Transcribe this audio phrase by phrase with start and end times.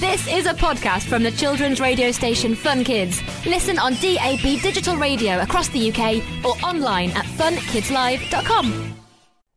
[0.00, 3.22] This is a podcast from the children's radio station Fun Kids.
[3.46, 8.94] Listen on DAB digital radio across the UK or online at funkidslive.com.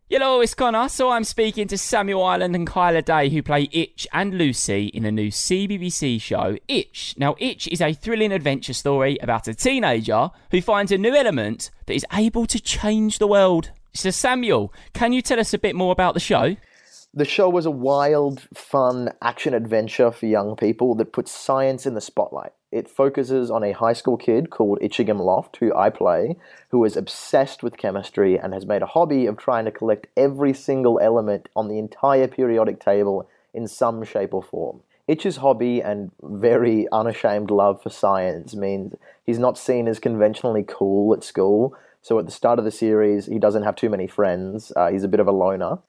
[0.08, 0.88] Hello, it's Connor.
[0.88, 5.04] So I'm speaking to Samuel Ireland and Kyla Day, who play Itch and Lucy in
[5.04, 7.16] a new CBBC show, Itch.
[7.18, 11.70] Now, Itch is a thrilling adventure story about a teenager who finds a new element
[11.88, 13.72] that is able to change the world.
[13.94, 16.56] So, Samuel, can you tell us a bit more about the show?
[17.12, 21.96] The show was a wild, fun action adventure for young people that puts science in
[21.96, 22.52] the spotlight.
[22.72, 26.36] It focuses on a high school kid called Itchingham Lofte, who I play,
[26.70, 30.54] who is obsessed with chemistry and has made a hobby of trying to collect every
[30.54, 34.82] single element on the entire periodic table in some shape or form.
[35.08, 38.94] Itch's hobby and very unashamed love for science means
[39.26, 41.76] he's not seen as conventionally cool at school.
[42.04, 44.72] So at the start of the series, he doesn't have too many friends.
[44.76, 45.80] Uh, he's a bit of a loner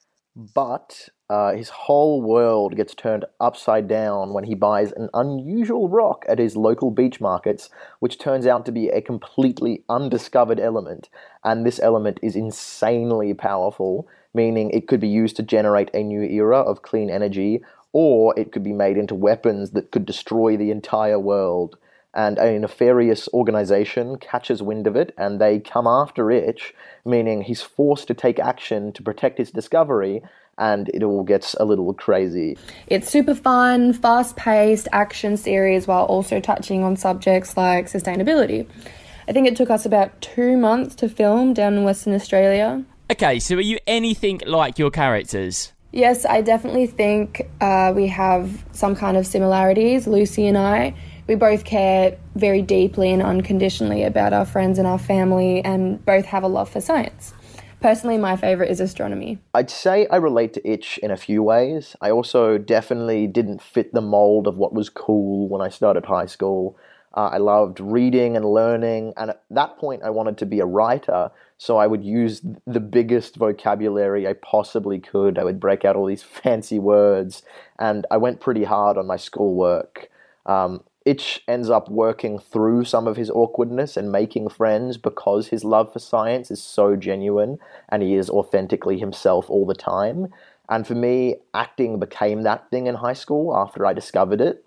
[0.54, 6.24] but uh, his whole world gets turned upside down when he buys an unusual rock
[6.28, 7.68] at his local beach markets,
[7.98, 11.10] which turns out to be a completely undiscovered element.
[11.44, 16.22] And this element is insanely powerful, meaning it could be used to generate a new
[16.22, 20.70] era of clean energy, or it could be made into weapons that could destroy the
[20.70, 21.76] entire world
[22.14, 27.62] and a nefarious organization catches wind of it and they come after Itch, meaning he's
[27.62, 30.22] forced to take action to protect his discovery,
[30.58, 32.56] and it all gets a little crazy.
[32.86, 38.66] It's super fun, fast paced action series while also touching on subjects like sustainability.
[39.28, 42.84] I think it took us about two months to film down in Western Australia.
[43.10, 45.72] Okay, so are you anything like your characters?
[45.92, 50.94] Yes, I definitely think uh, we have some kind of similarities, Lucy and I
[51.30, 56.24] we both care very deeply and unconditionally about our friends and our family, and both
[56.24, 57.32] have a love for science.
[57.80, 59.38] Personally, my favourite is astronomy.
[59.54, 61.94] I'd say I relate to Itch in a few ways.
[62.00, 66.26] I also definitely didn't fit the mold of what was cool when I started high
[66.26, 66.76] school.
[67.16, 70.66] Uh, I loved reading and learning, and at that point, I wanted to be a
[70.66, 71.30] writer.
[71.58, 75.38] So I would use the biggest vocabulary I possibly could.
[75.38, 77.44] I would break out all these fancy words,
[77.78, 80.10] and I went pretty hard on my schoolwork.
[80.44, 85.64] Um, Itch ends up working through some of his awkwardness and making friends because his
[85.64, 90.28] love for science is so genuine and he is authentically himself all the time.
[90.68, 94.64] And for me, acting became that thing in high school after I discovered it.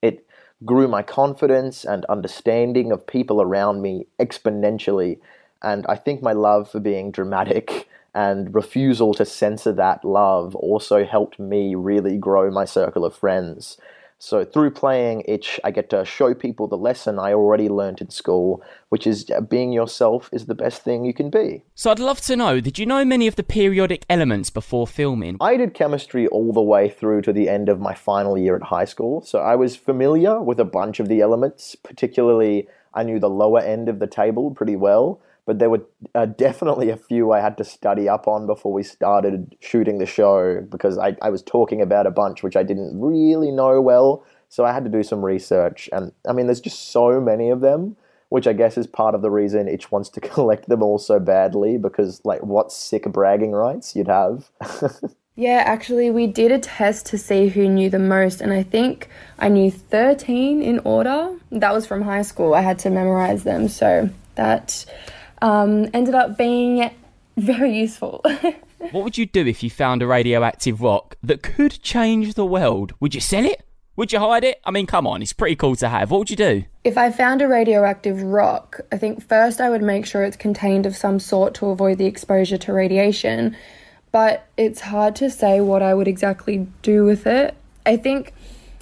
[0.00, 0.26] It
[0.64, 5.18] grew my confidence and understanding of people around me exponentially.
[5.60, 11.04] And I think my love for being dramatic and refusal to censor that love also
[11.04, 13.76] helped me really grow my circle of friends.
[14.18, 18.10] So through playing Itch, I get to show people the lesson I already learned in
[18.10, 21.62] school, which is uh, being yourself is the best thing you can be.
[21.74, 25.36] So I'd love to know, did you know many of the periodic elements before filming?
[25.40, 28.62] I did chemistry all the way through to the end of my final year at
[28.62, 33.18] high school, so I was familiar with a bunch of the elements, particularly I knew
[33.18, 35.82] the lower end of the table pretty well but there were
[36.14, 40.06] uh, definitely a few I had to study up on before we started shooting the
[40.06, 44.24] show because I, I was talking about a bunch which I didn't really know well.
[44.48, 45.90] So I had to do some research.
[45.92, 47.96] And I mean, there's just so many of them,
[48.28, 51.18] which I guess is part of the reason Itch wants to collect them all so
[51.18, 54.50] badly because, like, what sick bragging rights you'd have.
[55.34, 59.08] yeah, actually, we did a test to see who knew the most, and I think
[59.40, 61.36] I knew 13 in order.
[61.50, 62.54] That was from high school.
[62.54, 63.68] I had to memorize them.
[63.68, 64.84] So that
[65.42, 66.90] um, ended up being
[67.36, 68.24] very useful.
[68.78, 72.92] what would you do if you found a radioactive rock that could change the world?
[73.00, 73.62] Would you sell it?
[73.96, 74.60] Would you hide it?
[74.64, 76.10] I mean, come on, it's pretty cool to have.
[76.10, 76.64] What would you do?
[76.82, 80.84] If I found a radioactive rock, I think first I would make sure it's contained
[80.84, 83.56] of some sort to avoid the exposure to radiation.
[84.10, 87.54] But it's hard to say what I would exactly do with it.
[87.86, 88.32] I think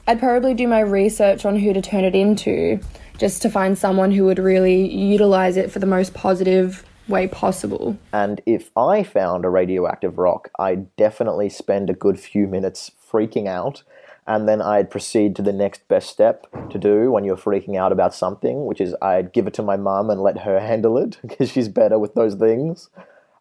[0.06, 2.80] I'd probably do my research on who to turn it into
[3.18, 7.96] just to find someone who would really utilize it for the most positive way possible.
[8.12, 13.46] And if I found a radioactive rock, I'd definitely spend a good few minutes freaking
[13.46, 13.82] out.
[14.26, 17.90] And then I'd proceed to the next best step to do when you're freaking out
[17.90, 21.18] about something, which is I'd give it to my mum and let her handle it
[21.22, 22.88] because she's better with those things.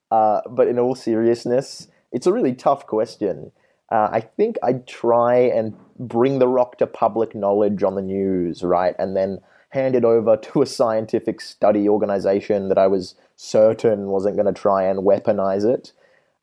[0.10, 3.52] Uh, but in all seriousness, it's a really tough question.
[3.92, 8.64] Uh, I think I'd try and bring the rock to public knowledge on the news,
[8.64, 8.96] right?
[8.98, 9.40] And then
[9.72, 14.62] hand it over to a scientific study organization that I was certain wasn't going to
[14.62, 15.94] try and weaponize it.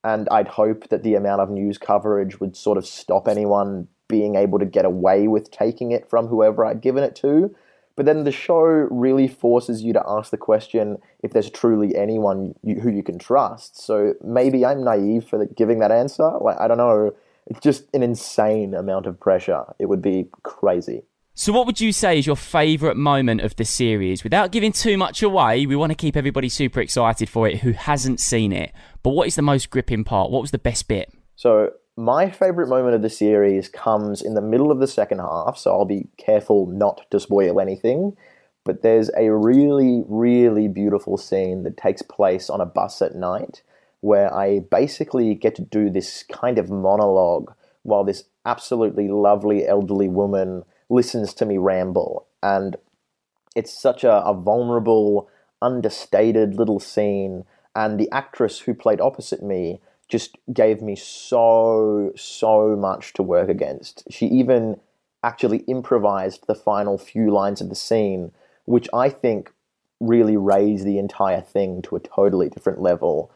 [0.03, 4.37] And I'd hope that the amount of news coverage would sort of stop anyone being
[4.37, 7.55] able to get away with taking it from whoever I'd given it to.
[7.97, 12.55] But then the show really forces you to ask the question if there's truly anyone
[12.63, 13.83] you, who you can trust.
[13.83, 16.31] So maybe I'm naive for the, giving that answer.
[16.41, 17.15] Like I don't know
[17.49, 19.65] It's just an insane amount of pressure.
[19.79, 21.03] It would be crazy.
[21.41, 24.25] So, what would you say is your favourite moment of the series?
[24.25, 27.71] Without giving too much away, we want to keep everybody super excited for it who
[27.71, 28.73] hasn't seen it.
[29.05, 30.33] But what is the most gripping part?
[30.33, 31.13] What was the best bit?
[31.37, 35.57] So, my favourite moment of the series comes in the middle of the second half,
[35.57, 38.17] so I'll be careful not to spoil anything.
[38.65, 43.63] But there's a really, really beautiful scene that takes place on a bus at night
[44.01, 50.09] where I basically get to do this kind of monologue while this absolutely lovely elderly
[50.09, 52.27] woman listens to me ramble.
[52.43, 52.77] And
[53.55, 55.29] it's such a, a vulnerable,
[55.61, 57.45] understated little scene.
[57.75, 63.49] And the actress who played opposite me just gave me so, so much to work
[63.49, 64.05] against.
[64.11, 64.81] She even
[65.23, 68.33] actually improvised the final few lines of the scene,
[68.65, 69.53] which I think
[70.01, 73.31] really raised the entire thing to a totally different level.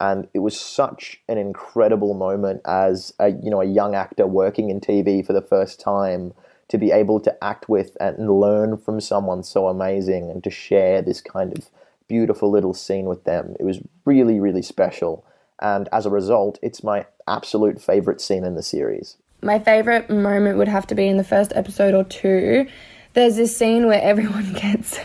[0.00, 4.68] And it was such an incredible moment as a you know a young actor working
[4.70, 6.34] in TV for the first time
[6.68, 11.00] to be able to act with and learn from someone so amazing and to share
[11.00, 11.70] this kind of
[12.08, 13.54] beautiful little scene with them.
[13.58, 15.24] It was really, really special.
[15.60, 19.16] And as a result, it's my absolute favorite scene in the series.
[19.42, 22.66] My favorite moment would have to be in the first episode or two.
[23.14, 24.98] There's this scene where everyone gets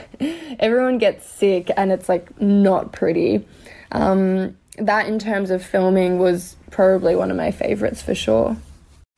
[0.59, 3.45] everyone gets sick and it's like not pretty.
[3.91, 8.57] Um, that in terms of filming was probably one of my favorites for sure.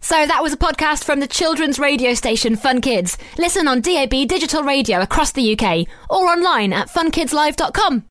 [0.04, 3.18] So that was a podcast from the children's radio station Fun Kids.
[3.38, 8.04] Listen on DAB digital radio across the UK or online at funkidslive.com.